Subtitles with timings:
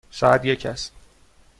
[0.09, 0.91] ساعت یک است.